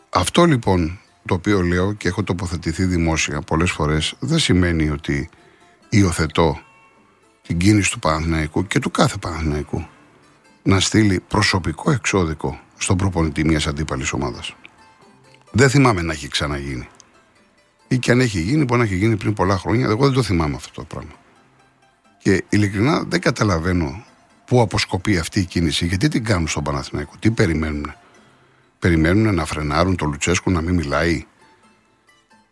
Αυτό 0.10 0.46
λοιπόν 0.46 1.00
το 1.26 1.34
οποίο 1.34 1.62
λέω 1.62 1.94
και 1.94 2.08
έχω 2.08 2.24
τοποθετηθεί 2.24 2.84
δημόσια 2.84 3.42
πολλές 3.42 3.72
φορές 3.72 4.16
δεν 4.20 4.40
σημαίνει 4.40 4.90
ότι 4.90 5.30
υιοθετώ 5.90 6.60
την 7.48 7.58
κίνηση 7.58 7.92
του 7.92 8.00
Παναθηναϊκού 8.00 8.68
και 8.68 8.80
του 8.80 8.92
κάθε 8.92 9.18
Παναθηναϊκού 9.18 9.88
να 10.68 10.80
στείλει 10.80 11.20
προσωπικό 11.28 11.92
εξώδικο 11.92 12.60
στον 12.78 12.98
προπονητή 12.98 13.46
μιας 13.46 13.68
αντίπαλης 13.68 14.12
ομάδας. 14.14 14.56
Δεν 15.52 15.70
θυμάμαι 15.70 16.02
να 16.02 16.14
έχει 16.14 16.28
ξαναγίνει. 16.28 16.88
Ή 17.88 17.98
και 17.98 18.12
αν 18.12 18.20
έχει 18.20 18.42
γίνει, 18.42 18.64
μπορεί 18.64 18.80
να 18.80 18.86
έχει 18.86 18.96
γίνει 18.96 19.18
πριν 19.18 19.34
πολλά 19.34 19.58
χρόνια. 19.58 19.86
Εγώ 19.88 20.06
δεν 20.06 20.14
το 20.14 20.24
θυμάμαι 20.24 20.56
αυτό 20.56 20.72
το 20.74 20.84
πράγμα. 20.84 21.12
Και 22.18 22.44
ειλικρινά 22.50 23.04
δεν 23.04 23.22
καταλαβαίνω 23.22 24.04
πού 24.46 24.62
αποσκοπεί 24.62 25.18
αυτή 25.18 25.40
η 25.40 25.46
κίνηση. 25.46 25.86
Γιατί 25.86 26.08
την 26.08 26.24
κάνουν 26.24 26.48
στον 26.48 26.64
Παναθηναϊκό, 26.64 27.14
τι 27.20 27.32
περιμένουν. 27.32 27.94
Περιμένουν 28.80 29.36
να 29.36 29.46
φρενάρουν 29.46 29.96
το 29.96 30.06
Λουτσέσκου 30.06 30.52
να 30.52 30.62
μην 30.62 30.76
μιλάει; 30.76 31.26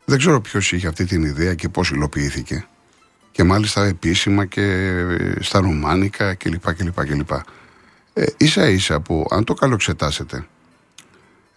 Δεν 0.06 0.18
ξέρω 0.18 0.42
ποιος 0.42 0.72
είχε 0.72 0.88
αυτή 0.88 1.06
την 1.06 1.24
ιδέα 1.24 1.54
και 1.54 1.70
πώς 1.70 1.90
υλοποιήθηκε. 1.90 2.68
Και 3.32 3.44
μάλιστα 3.44 3.86
επίσημα 3.86 4.46
και 4.46 4.92
στα 5.40 5.60
Ρουμάνικα 5.60 6.34
κλπ. 6.34 6.74
κλπ, 6.74 7.06
κλπ. 7.06 7.32
Ε, 8.14 8.26
ίσα 8.38 8.70
ίσα 8.70 9.00
που 9.00 9.26
αν 9.30 9.44
το 9.44 9.54
καλοξετάσετε 9.54 10.48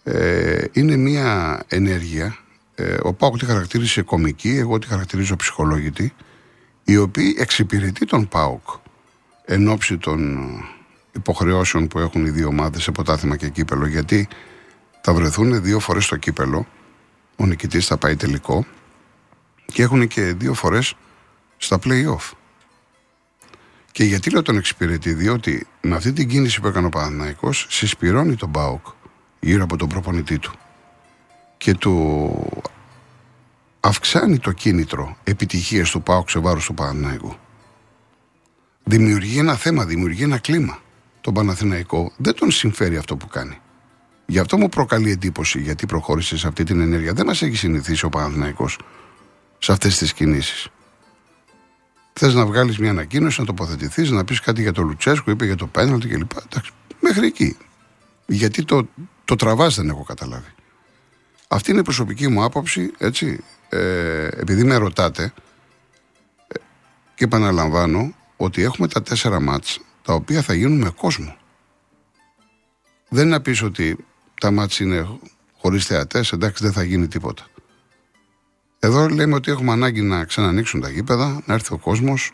ε, 0.03 0.63
είναι 0.71 0.95
μια 0.95 1.63
ενέργεια 1.67 2.37
Ε, 2.79 2.97
ο 3.01 3.13
Πάοκ 3.13 3.37
τη 3.37 3.45
χαρακτήρισε 3.45 4.01
κομική, 4.01 4.49
εγώ 4.49 4.79
τη 4.79 4.87
χαρακτηρίζω 4.87 5.35
ψυχολόγητη, 5.35 6.13
η 6.83 6.97
οποία 6.97 7.33
εξυπηρετεί 7.37 8.05
τον 8.05 8.27
Πάοκ 8.27 8.69
εν 9.45 9.67
ώψη 9.67 9.97
των 9.97 10.47
υποχρεώσεων 11.11 11.87
που 11.87 11.99
έχουν 11.99 12.25
οι 12.25 12.29
δύο 12.29 12.47
ομάδες 12.47 12.83
σε 12.83 12.91
ποτάθημα 12.91 13.35
και 13.35 13.49
κύπελο, 13.49 13.87
γιατί 13.87 14.27
θα 15.01 15.13
βρεθούν 15.13 15.61
δύο 15.61 15.79
φορές 15.79 16.03
στο 16.03 16.15
κύπελο, 16.15 16.67
ο 17.35 17.45
νικητής 17.45 17.85
θα 17.85 17.97
πάει 17.97 18.15
τελικό 18.15 18.65
και 19.65 19.81
έχουν 19.81 20.07
και 20.07 20.21
δύο 20.21 20.53
φορές 20.53 20.93
στα 21.57 21.79
play-off. 21.83 22.36
Και 23.97 24.03
γιατί 24.03 24.29
λέω 24.29 24.41
τον 24.41 24.57
εξυπηρετεί, 24.57 25.13
διότι 25.13 25.67
με 25.81 25.95
αυτή 25.95 26.13
την 26.13 26.27
κίνηση 26.27 26.61
που 26.61 26.67
έκανε 26.67 26.85
ο 26.85 26.89
Παναθηναϊκός 26.89 27.65
συσπηρώνει 27.69 28.35
τον 28.35 28.51
Πάοκ 28.51 28.85
γύρω 29.39 29.63
από 29.63 29.77
τον 29.77 29.89
προπονητή 29.89 30.39
του 30.39 30.51
και 31.57 31.73
του 31.73 32.63
αυξάνει 33.79 34.39
το 34.39 34.51
κίνητρο 34.51 35.17
επιτυχίε 35.23 35.83
του 35.83 36.01
ΠΑΟΚ 36.01 36.29
σε 36.29 36.39
βάρος 36.39 36.65
του 36.65 36.73
Παναθηναϊκού. 36.73 37.35
Δημιουργεί 38.83 39.39
ένα 39.39 39.55
θέμα, 39.55 39.85
δημιουργεί 39.85 40.23
ένα 40.23 40.37
κλίμα. 40.37 40.79
Τον 41.21 41.33
Παναθηναϊκό 41.33 42.11
δεν 42.17 42.35
τον 42.35 42.51
συμφέρει 42.51 42.97
αυτό 42.97 43.15
που 43.15 43.27
κάνει. 43.27 43.57
Γι' 44.25 44.39
αυτό 44.39 44.57
μου 44.57 44.69
προκαλεί 44.69 45.11
εντύπωση 45.11 45.61
γιατί 45.61 45.85
προχώρησε 45.85 46.37
σε 46.37 46.47
αυτή 46.47 46.63
την 46.63 46.79
ενέργεια. 46.79 47.13
Δεν 47.13 47.25
μας 47.25 47.41
έχει 47.41 47.55
συνηθίσει 47.55 48.05
ο 48.05 48.09
Παναθηναϊκός 48.09 48.79
σε 49.57 49.71
αυτές 49.71 49.97
τις 49.97 50.13
κινήσεις. 50.13 50.69
Θες 52.19 52.33
να 52.33 52.45
βγάλεις 52.45 52.77
μια 52.77 52.89
ανακοίνωση, 52.89 53.39
να 53.39 53.45
τοποθετηθείς, 53.45 54.09
να 54.09 54.23
πεις 54.23 54.39
κάτι 54.39 54.61
για 54.61 54.71
το 54.71 54.81
Λουτσέσκο, 54.81 55.31
είπε 55.31 55.45
για 55.45 55.55
το 55.55 55.67
πέναλτι 55.67 56.07
κλπ. 56.07 56.31
Εντάξει, 56.45 56.71
μέχρι 56.99 57.25
εκεί. 57.25 57.57
Γιατί 58.25 58.63
το, 58.63 58.87
το 59.25 59.35
τραβάς 59.35 59.75
δεν 59.75 59.89
έχω 59.89 60.03
καταλάβει. 60.03 60.53
Αυτή 61.47 61.71
είναι 61.71 61.79
η 61.79 61.83
προσωπική 61.83 62.27
μου 62.27 62.43
άποψη, 62.43 62.91
έτσι, 62.97 63.43
ε, 63.69 64.27
επειδή 64.27 64.63
με 64.63 64.75
ρωτάτε 64.75 65.33
ε, 66.47 66.59
και 67.15 67.23
επαναλαμβάνω 67.23 68.13
ότι 68.37 68.61
έχουμε 68.61 68.87
τα 68.87 69.01
τέσσερα 69.01 69.39
μάτς 69.39 69.79
τα 70.01 70.13
οποία 70.13 70.41
θα 70.41 70.53
γίνουν 70.53 70.77
με 70.77 70.89
κόσμο. 70.89 71.37
Δεν 73.09 73.25
είναι 73.25 73.35
να 73.35 73.41
πεις 73.41 73.61
ότι 73.61 74.05
τα 74.39 74.51
μάτς 74.51 74.79
είναι 74.79 75.19
χωρίς 75.57 75.85
θεατές, 75.85 76.31
εντάξει 76.31 76.63
δεν 76.63 76.73
θα 76.73 76.83
γίνει 76.83 77.07
τίποτα. 77.07 77.45
Εδώ 78.79 79.07
λέμε 79.07 79.35
ότι 79.35 79.51
έχουμε 79.51 79.71
ανάγκη 79.71 80.01
να 80.01 80.25
ξανανοίξουν 80.25 80.81
τα 80.81 80.89
γήπεδα, 80.89 81.41
να 81.45 81.53
έρθει 81.53 81.73
ο 81.73 81.77
κόσμος, 81.77 82.31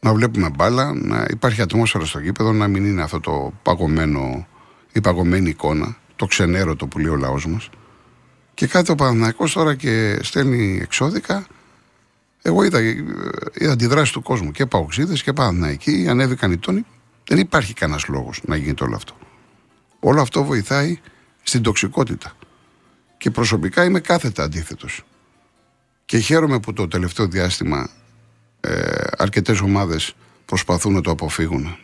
να 0.00 0.14
βλέπουμε 0.14 0.50
μπάλα, 0.50 0.94
να 0.94 1.26
υπάρχει 1.30 1.62
ατμόσφαιρα 1.62 2.04
στο 2.04 2.18
γήπεδο, 2.18 2.52
να 2.52 2.68
μην 2.68 2.84
είναι 2.84 3.02
αυτό 3.02 3.20
το 3.20 3.52
παγωμένο, 3.62 4.46
η 4.92 5.00
παγωμένη 5.00 5.48
εικόνα, 5.48 5.96
το 6.16 6.26
ξενέρωτο 6.26 6.86
που 6.86 6.98
λέει 6.98 7.12
ο 7.12 7.16
λαός 7.16 7.46
μας. 7.46 7.70
Και 8.54 8.66
κάτι 8.66 8.90
ο 8.90 8.94
Παναθηναϊκός 8.94 9.52
τώρα 9.52 9.74
και 9.74 10.18
στέλνει 10.22 10.78
εξώδικα. 10.82 11.46
Εγώ 12.42 12.62
είδα, 12.62 12.80
είδα 13.54 13.72
αντιδράσει 13.72 14.12
του 14.12 14.22
κόσμου 14.22 14.50
και 14.50 14.66
Παοξίδες 14.66 15.22
και 15.22 15.32
Παναθηναϊκοί, 15.32 16.06
ανέβηκαν 16.08 16.52
οι 16.52 16.58
τόνοι. 16.58 16.84
Δεν 17.26 17.38
υπάρχει 17.38 17.74
κανένας 17.74 18.06
λόγος 18.08 18.40
να 18.44 18.56
γίνεται 18.56 18.84
όλο 18.84 18.96
αυτό. 18.96 19.16
Όλο 20.00 20.20
αυτό 20.20 20.44
βοηθάει 20.44 20.98
στην 21.42 21.62
τοξικότητα. 21.62 22.32
Και 23.16 23.30
προσωπικά 23.30 23.84
είμαι 23.84 24.00
κάθετα 24.00 24.42
αντίθετος. 24.42 25.02
Και 26.04 26.18
χαίρομαι 26.18 26.60
που 26.60 26.72
το 26.72 26.88
τελευταίο 26.88 27.26
διάστημα 27.26 27.90
ε, 28.60 29.04
αρκετές 29.18 29.60
ομάδες 29.60 30.14
προσπαθούν 30.44 30.92
να 30.92 31.00
το 31.00 31.10
αποφύγουν. 31.10 31.76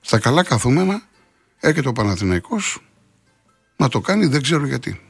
Στα 0.00 0.18
καλά 0.18 0.42
καθούμενα 0.44 1.02
έρχεται 1.60 1.88
ο 1.88 1.92
Παναθηναϊκός 1.92 2.78
να 3.76 3.88
το 3.88 4.00
κάνει, 4.00 4.26
δεν 4.26 4.42
ξέρω 4.42 4.66
γιατί. 4.66 5.00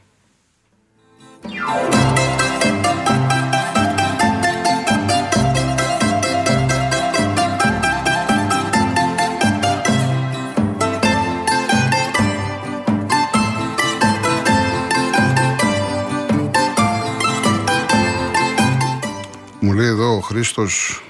Χρήστος 20.35 21.03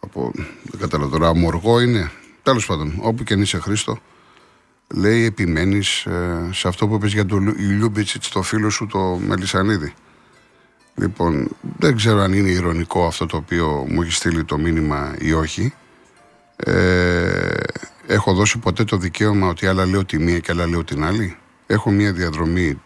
από, 0.00 0.30
δεν 0.62 0.80
κατάλαβα 0.80 1.10
τώρα, 1.10 1.28
αμοργό 1.28 1.80
είναι. 1.80 2.10
Τέλος 2.42 2.66
πάντων, 2.66 2.98
όπου 3.00 3.24
και 3.24 3.34
αν 3.34 3.40
είσαι 3.40 3.58
Χρήστο, 3.58 3.98
λέει 4.94 5.24
επιμένεις 5.24 6.06
ε, 6.06 6.48
σε 6.52 6.68
αυτό 6.68 6.88
που 6.88 6.94
είπες 6.94 7.12
για 7.12 7.26
τον 7.26 7.54
Λιούμπιτσιτς 7.58 8.28
το 8.28 8.42
φίλο 8.42 8.70
σου 8.70 8.86
το 8.86 8.98
Μελισανίδη. 8.98 9.94
Λοιπόν, 10.94 11.48
δεν 11.78 11.96
ξέρω 11.96 12.20
αν 12.20 12.32
είναι 12.32 12.48
ηρωνικό 12.48 13.06
αυτό 13.06 13.26
το 13.26 13.36
οποίο 13.36 13.86
μου 13.88 14.02
έχει 14.02 14.12
στείλει 14.12 14.44
το 14.44 14.58
μήνυμα 14.58 15.14
ή 15.18 15.32
όχι. 15.32 15.74
Ε, 16.56 17.56
έχω 18.06 18.34
δώσει 18.34 18.58
ποτέ 18.58 18.84
το 18.84 18.96
δικαίωμα 18.96 19.48
ότι 19.48 19.66
άλλα 19.66 19.86
λέω 19.86 20.04
τη 20.04 20.18
μία 20.18 20.38
και 20.38 20.52
άλλα 20.52 20.66
λέω 20.66 20.84
την 20.84 21.04
άλλη. 21.04 21.36
Έχω 21.66 21.90
μία 21.90 22.12
διαδρομή 22.12 22.80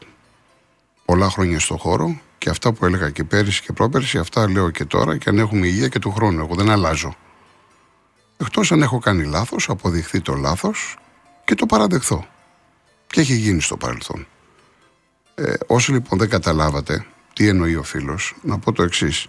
πολλά 1.05 1.31
χρόνια 1.31 1.61
στο 1.61 1.77
χώρο 1.77 2.21
και 2.47 2.53
αυτά 2.53 2.73
που 2.73 2.85
έλεγα 2.85 3.11
και 3.11 3.25
πέρυσι 3.25 3.63
και 3.63 3.73
πρόπερσι, 3.73 4.19
αυτά 4.19 4.51
λέω 4.51 4.71
και 4.71 4.85
τώρα 4.85 5.17
και 5.17 5.29
αν 5.29 5.39
έχουμε 5.39 5.67
υγεία 5.67 5.89
και 5.89 5.99
του 5.99 6.11
χρόνου. 6.11 6.41
Εγώ 6.41 6.55
δεν 6.55 6.71
αλλάζω. 6.71 7.15
Εκτός 8.37 8.73
αν 8.73 8.83
έχω 8.83 8.99
κάνει 8.99 9.25
λάθος, 9.25 9.69
αποδειχθεί 9.69 10.21
το 10.21 10.35
λάθος 10.35 10.97
και 11.45 11.55
το 11.55 11.67
παραδεχθώ. 11.67 12.27
Και 13.07 13.21
έχει 13.21 13.35
γίνει 13.35 13.61
στο 13.61 13.77
παρελθόν. 13.77 14.27
Ε, 15.35 15.55
όσοι 15.67 15.93
λοιπόν 15.93 16.19
δεν 16.19 16.29
καταλάβατε 16.29 17.07
τι 17.33 17.49
εννοεί 17.49 17.75
ο 17.75 17.83
φίλος, 17.83 18.35
να 18.43 18.59
πω 18.59 18.73
το 18.73 18.83
εξής. 18.83 19.27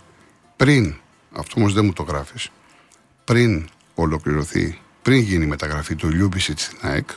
Πριν, 0.55 0.95
αυτό 1.31 1.53
όμως 1.57 1.73
δεν 1.73 1.85
μου 1.85 1.93
το 1.93 2.03
γράφεις, 2.03 2.49
πριν 3.23 3.67
ολοκληρωθεί, 3.95 4.79
πριν 5.01 5.19
γίνει 5.19 5.43
η 5.43 5.47
μεταγραφή 5.47 5.95
του 5.95 6.09
Λιούμπισιτς 6.09 6.63
στην 6.63 6.77
ΑΕΚ, 6.81 7.09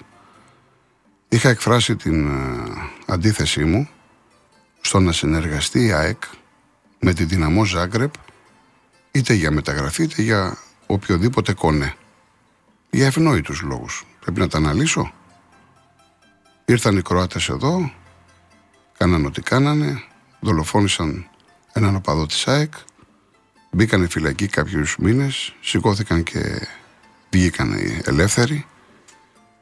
είχα 1.29 1.49
εκφράσει 1.49 1.97
την 1.97 2.29
ε, 2.29 2.65
αντίθεσή 3.07 3.65
μου 3.65 3.89
στο 4.81 5.01
να 5.01 5.13
συνεργαστεί 5.13 5.85
η 5.85 5.93
ΑΕΚ 5.93 6.23
με 7.01 7.13
τη 7.13 7.25
δυναμό 7.25 7.65
Ζάγκρεπ 7.65 8.13
είτε 9.11 9.35
για 9.35 9.51
μεταγραφή 9.51 10.03
είτε 10.03 10.23
για 10.23 10.59
οποιοδήποτε 10.87 11.53
κονέ. 11.53 11.95
Για 12.91 13.07
ευνόητους 13.07 13.61
λόγους. 13.61 14.07
Πρέπει 14.21 14.41
να 14.41 14.49
τα 14.49 14.57
αναλύσω. 14.57 15.13
Ήρθαν 16.65 16.97
οι 16.97 17.03
Κροάτες 17.03 17.49
εδώ, 17.49 17.93
κάναν 18.99 19.25
ό,τι 19.25 19.43
κάνανε, 19.43 20.03
δολοφόνησαν 20.41 21.29
έναν 21.73 21.95
οπαδό 21.95 22.27
της 22.27 22.47
ΑΕΚ, 22.47 22.73
μπήκαν 23.71 24.09
φυλακή 24.09 24.47
κάποιους 24.47 24.97
μήνες, 24.99 25.55
σηκώθηκαν 25.61 26.23
και 26.23 26.69
βγήκαν 27.31 27.75
ελεύθεροι, 28.05 28.67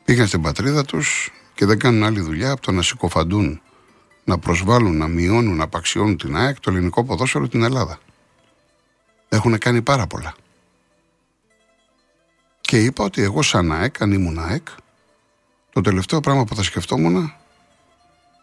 πήγαν 0.04 0.26
στην 0.26 0.42
πατρίδα 0.42 0.84
τους 0.84 1.30
και 1.54 1.66
δεν 1.66 1.78
κάνουν 1.78 2.04
άλλη 2.04 2.20
δουλειά 2.20 2.50
από 2.50 2.60
το 2.60 2.72
να 2.72 2.82
συκοφαντούν, 2.82 3.60
να 4.28 4.38
προσβάλλουν, 4.38 4.96
να 4.96 5.08
μειώνουν, 5.08 5.56
να 5.56 5.64
απαξιώνουν 5.64 6.16
την 6.16 6.36
ΑΕΚ, 6.36 6.60
το 6.60 6.70
ελληνικό 6.70 7.04
ποδόσφαιρο, 7.04 7.48
την 7.48 7.62
Ελλάδα. 7.62 7.98
Έχουν 9.28 9.58
κάνει 9.58 9.82
πάρα 9.82 10.06
πολλά. 10.06 10.34
Και 12.60 12.84
είπα 12.84 13.04
ότι 13.04 13.22
εγώ 13.22 13.42
σαν 13.42 13.72
ΑΕΚ, 13.72 14.02
αν 14.02 14.12
ήμουν 14.12 14.38
ΑΕΚ, 14.38 14.68
το 15.72 15.80
τελευταίο 15.80 16.20
πράγμα 16.20 16.44
που 16.44 16.54
θα 16.54 16.62
σκεφτόμουν 16.62 17.32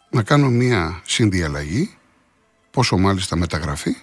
να 0.09 0.23
κάνω 0.23 0.49
μια 0.49 1.01
συνδιαλλαγή, 1.05 1.97
πόσο 2.71 2.97
μάλιστα 2.97 3.35
μεταγραφή, 3.35 3.95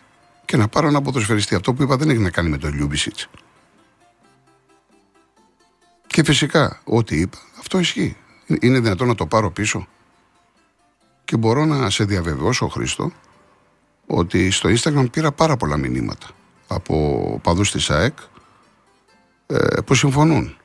και 0.45 0.57
να 0.57 0.69
πάρω 0.69 0.89
ένα 0.89 1.03
ποδοσφαιριστή. 1.03 1.55
Αυτό 1.55 1.75
που 1.75 1.83
είπα 1.83 1.97
δεν 1.97 2.11
έχει 2.11 2.19
να 2.19 2.31
κάνει 2.31 2.49
με 2.49 2.59
τον 2.59 2.75
Λιούμπισιτς. 2.75 3.29
Και 6.07 6.25
φυσικά, 6.25 6.81
ό,τι 6.85 7.17
είπα, 7.21 7.39
αυτό 7.59 7.79
ισχύει. 7.79 8.17
Είναι 8.61 8.81
δυνατόν 8.81 9.09
να 9.09 9.15
το 9.15 9.27
πάρω 9.27 9.51
πίσω. 9.51 9.89
Και 11.25 11.37
μπορώ 11.37 11.65
να 11.65 11.91
σε 11.91 12.05
διαβεβαιώσω, 12.05 12.69
Χρήστο, 12.69 13.13
ότι 14.07 14.51
στο 14.51 14.69
Instagram 14.69 15.11
πήρα 15.11 15.33
πάρα 15.33 15.57
πολλά 15.57 15.77
μηνύματα 15.77 16.27
από 16.67 17.41
παδούς 17.43 17.71
της 17.71 17.91
ΑΕΚ 17.91 18.19
ε, 19.47 19.81
που 19.87 19.95
συμφωνούν. 19.95 20.57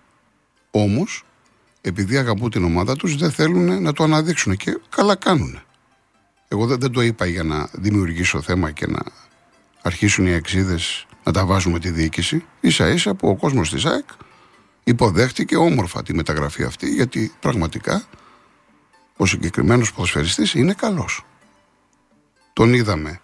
Όμως, 0.71 1.23
επειδή 1.81 2.17
αγαπούν 2.17 2.49
την 2.49 2.63
ομάδα 2.63 2.95
τους, 2.95 3.15
δεν 3.15 3.31
θέλουν 3.31 3.81
να 3.81 3.93
το 3.93 4.03
αναδείξουν 4.03 4.55
και 4.55 4.79
καλά 4.89 5.15
κάνουν. 5.15 5.59
Εγώ 6.47 6.65
δεν, 6.65 6.79
δεν 6.79 6.91
το 6.91 7.01
είπα 7.01 7.25
για 7.25 7.43
να 7.43 7.69
δημιουργήσω 7.71 8.41
θέμα 8.41 8.71
και 8.71 8.87
να 8.87 8.99
αρχίσουν 9.81 10.25
οι 10.25 10.31
εξίδες 10.31 11.05
να 11.23 11.31
τα 11.31 11.45
βάζουν 11.45 11.71
με 11.71 11.79
τη 11.79 11.89
διοίκηση. 11.89 12.45
σα 12.61 12.87
ίσα 12.87 13.13
που 13.13 13.29
ο 13.29 13.35
κόσμος 13.35 13.69
της 13.69 13.85
ΑΕΚ 13.85 14.05
υποδέχτηκε 14.83 15.55
όμορφα 15.55 16.03
τη 16.03 16.13
μεταγραφή 16.13 16.63
αυτή, 16.63 16.89
γιατί 16.89 17.31
πραγματικά 17.39 18.03
ο 19.17 19.25
συγκεκριμένος 19.25 19.93
ποδοσφαιριστής 19.93 20.53
είναι 20.53 20.73
καλός. 20.73 21.25
Τον 22.53 22.73
είδαμε 22.73 23.21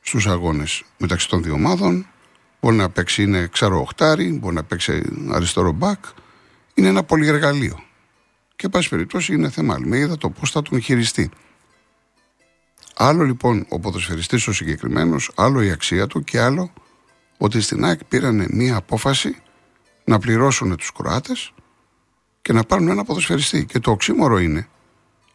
στους 0.00 0.26
αγώνες 0.26 0.84
μεταξύ 0.98 1.28
των 1.28 1.42
δύο 1.42 1.52
ομάδων. 1.52 2.06
Μπορεί 2.60 2.76
να 2.76 2.90
παίξει, 2.90 3.22
είναι 3.22 3.46
ξέρω, 3.46 3.80
οχτάρι, 3.80 4.32
μπορεί 4.32 4.54
να 4.54 4.64
παίξει 4.64 5.02
αριστερό 5.30 5.72
μπακ. 5.72 6.04
Είναι 6.74 6.88
ένα 6.88 7.02
πολυεργαλείο. 7.02 7.82
Και, 8.56 8.68
πάση 8.68 8.88
περιπτώσει, 8.88 9.34
είναι 9.34 9.50
θέμα 9.50 9.74
Αλμέιδα 9.74 10.18
το 10.18 10.30
πώς 10.30 10.50
θα 10.50 10.62
τον 10.62 10.80
χειριστεί. 10.80 11.30
Άλλο 12.96 13.24
λοιπόν 13.24 13.66
ο 13.68 13.80
ποδοσφαιριστής 13.80 14.46
ο 14.46 14.52
συγκεκριμένος, 14.52 15.30
άλλο 15.34 15.62
η 15.62 15.70
αξία 15.70 16.06
του 16.06 16.24
και 16.24 16.40
άλλο 16.40 16.72
ότι 17.38 17.60
στην 17.60 17.84
ΑΕΚ 17.84 18.04
πήραν 18.04 18.46
μία 18.50 18.76
απόφαση 18.76 19.36
να 20.04 20.18
πληρώσουν 20.18 20.76
τους 20.76 20.92
Κροάτες 20.92 21.52
και 22.42 22.52
να 22.52 22.62
πάρουν 22.64 22.88
ένα 22.88 23.04
ποδοσφαιριστή. 23.04 23.64
Και 23.64 23.78
το 23.78 23.90
οξύμορο 23.90 24.38
είναι 24.38 24.68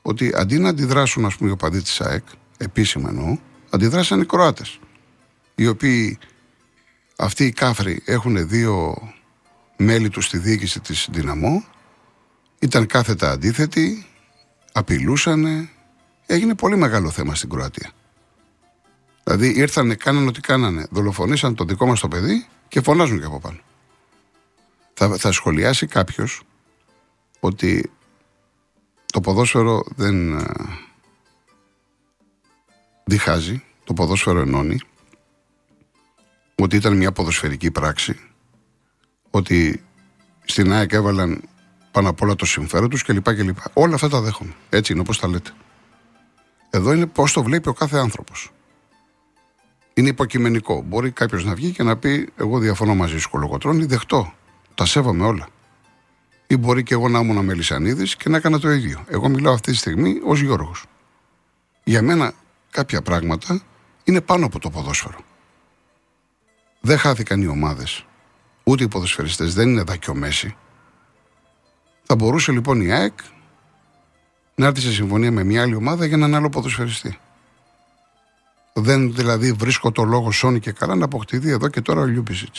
ότι 0.07 0.31
αντί 0.35 0.59
να 0.59 0.69
αντιδράσουν, 0.69 1.25
ας 1.25 1.35
πούμε, 1.35 1.49
οι 1.49 1.53
οπαδοί 1.53 1.81
της 1.81 2.01
ΑΕΚ, 2.01 2.23
επίσημα 2.57 3.09
εννοώ, 3.09 3.37
αντιδράσαν 3.69 4.21
οι 4.21 4.25
Κροάτες. 4.25 4.79
Οι 5.55 5.67
οποίοι 5.67 6.17
αυτοί 7.17 7.45
οι 7.45 7.51
κάφροι 7.51 8.01
έχουν 8.05 8.47
δύο 8.47 8.97
μέλη 9.77 10.09
τους 10.09 10.25
στη 10.25 10.37
διοίκηση 10.37 10.79
της 10.79 11.07
Δυναμό, 11.11 11.63
ήταν 12.59 12.85
κάθετα 12.85 13.31
αντίθετοι, 13.31 14.05
απειλούσαν, 14.71 15.69
έγινε 16.25 16.55
πολύ 16.55 16.77
μεγάλο 16.77 17.09
θέμα 17.09 17.35
στην 17.35 17.49
Κροατία. 17.49 17.91
Δηλαδή 19.23 19.53
ήρθανε, 19.59 19.95
κάνανε 19.95 20.27
ό,τι 20.27 20.39
κάνανε, 20.39 20.87
δολοφονήσαν 20.89 21.55
το 21.55 21.63
δικό 21.63 21.85
μας 21.85 21.99
το 21.99 22.07
παιδί 22.07 22.45
και 22.67 22.81
φωνάζουν 22.81 23.19
και 23.19 23.25
από 23.25 23.39
πάνω. 23.39 23.59
Θα, 24.93 25.17
θα 25.17 25.31
σχολιάσει 25.31 25.87
κάποιος 25.87 26.41
ότι 27.39 27.91
το 29.13 29.21
ποδόσφαιρο 29.21 29.83
δεν 29.95 30.37
ε, 30.37 30.45
διχάζει, 33.03 33.63
το 33.83 33.93
ποδόσφαιρο 33.93 34.39
ενώνει, 34.39 34.79
ότι 36.55 36.75
ήταν 36.75 36.97
μια 36.97 37.11
ποδοσφαιρική 37.11 37.71
πράξη, 37.71 38.19
ότι 39.29 39.83
στην 40.45 40.73
ΑΕΚ 40.73 40.91
έβαλαν 40.91 41.41
πάνω 41.91 42.09
απ' 42.09 42.21
όλα 42.21 42.35
το 42.35 42.45
συμφέρον 42.45 42.89
τους 42.89 43.03
κλπ. 43.03 43.35
κλπ. 43.35 43.57
Όλα 43.73 43.95
αυτά 43.95 44.09
τα 44.09 44.21
δέχομαι. 44.21 44.53
Έτσι 44.69 44.91
είναι 44.91 45.01
όπως 45.01 45.19
τα 45.19 45.27
λέτε. 45.27 45.51
Εδώ 46.69 46.93
είναι 46.93 47.05
πώς 47.05 47.33
το 47.33 47.43
βλέπει 47.43 47.69
ο 47.69 47.73
κάθε 47.73 47.97
άνθρωπος. 47.97 48.51
Είναι 49.93 50.09
υποκειμενικό. 50.09 50.81
Μπορεί 50.81 51.11
κάποιος 51.11 51.45
να 51.45 51.55
βγει 51.55 51.71
και 51.71 51.83
να 51.83 51.97
πει: 51.97 52.29
Εγώ 52.35 52.59
διαφωνώ 52.59 52.95
μαζί 52.95 53.17
σου, 53.17 53.29
κολογοτρόνη, 53.29 53.85
δεχτώ. 53.85 54.33
Τα 54.75 54.85
σέβομαι 54.85 55.25
όλα. 55.25 55.47
Ή 56.47 56.57
μπορεί 56.57 56.83
και 56.83 56.93
εγώ 56.93 57.09
να 57.09 57.19
ήμουν 57.19 57.45
Μελισανίδης 57.45 58.15
και 58.15 58.29
να 58.29 58.37
έκανα 58.37 58.59
το 58.59 58.69
ίδιο. 58.69 59.03
Εγώ 59.07 59.29
μιλάω 59.29 59.53
αυτή 59.53 59.71
τη 59.71 59.77
στιγμή 59.77 60.19
ως 60.23 60.41
Γιώργος. 60.41 60.85
Για 61.83 62.01
μένα 62.01 62.33
κάποια 62.71 63.01
πράγματα 63.01 63.61
είναι 64.03 64.21
πάνω 64.21 64.45
από 64.45 64.59
το 64.59 64.69
ποδόσφαιρο. 64.69 65.19
Δεν 66.81 66.97
χάθηκαν 66.97 67.41
οι 67.41 67.47
ομάδες. 67.47 68.05
Ούτε 68.63 68.83
οι 68.83 68.87
ποδοσφαιριστές 68.87 69.53
δεν 69.53 69.69
είναι 69.69 69.81
δάκιο 69.81 70.15
μέση. 70.15 70.55
Θα 72.03 72.15
μπορούσε 72.15 72.51
λοιπόν 72.51 72.81
η 72.81 72.91
ΑΕΚ 72.91 73.19
να 74.55 74.65
έρθει 74.65 74.81
σε 74.81 74.91
συμφωνία 74.91 75.31
με 75.31 75.43
μια 75.43 75.61
άλλη 75.61 75.75
ομάδα 75.75 76.05
για 76.05 76.15
έναν 76.15 76.35
άλλο 76.35 76.49
ποδοσφαιριστή. 76.49 77.19
Δεν 78.73 79.13
δηλαδή 79.13 79.51
βρίσκω 79.51 79.91
το 79.91 80.03
λόγο 80.03 80.31
σώνει 80.31 80.59
και 80.59 80.71
καλά 80.71 80.95
να 80.95 81.05
αποκτηθεί 81.05 81.49
εδώ 81.49 81.67
και 81.67 81.81
τώρα 81.81 82.01
ο 82.01 82.05
Λιούμπισιτ. 82.05 82.55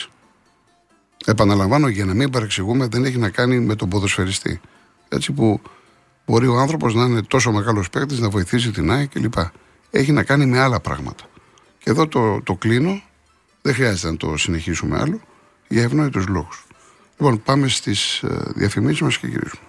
Επαναλαμβάνω 1.29 1.87
για 1.87 2.05
να 2.05 2.13
μην 2.13 2.29
παρεξηγούμε, 2.29 2.87
δεν 2.87 3.05
έχει 3.05 3.17
να 3.17 3.29
κάνει 3.29 3.59
με 3.59 3.75
τον 3.75 3.89
ποδοσφαιριστή. 3.89 4.61
Έτσι 5.09 5.31
που 5.31 5.61
μπορεί 6.25 6.47
ο 6.47 6.59
άνθρωπος 6.59 6.95
να 6.95 7.03
είναι 7.03 7.21
τόσο 7.21 7.51
μεγάλος 7.51 7.89
παίκτης, 7.89 8.19
να 8.19 8.29
βοηθήσει 8.29 8.71
την 8.71 8.91
ΑΕΚ 8.91 9.09
κλπ. 9.09 9.33
Έχει 9.89 10.11
να 10.11 10.23
κάνει 10.23 10.45
με 10.45 10.59
άλλα 10.59 10.79
πράγματα. 10.79 11.23
Και 11.77 11.89
εδώ 11.89 12.07
το, 12.07 12.41
το 12.41 12.55
κλείνω. 12.55 13.01
Δεν 13.61 13.73
χρειάζεται 13.73 14.11
να 14.11 14.17
το 14.17 14.37
συνεχίσουμε 14.37 14.97
άλλο 14.99 15.21
για 15.67 15.83
ευνόητους 15.83 16.27
λόγους. 16.27 16.65
Λοιπόν, 17.17 17.41
πάμε 17.43 17.67
στις 17.67 18.21
ε, 18.23 18.27
διαφημίσεις 18.55 19.01
μας 19.01 19.17
και 19.17 19.27
γυρίζουμε. 19.27 19.63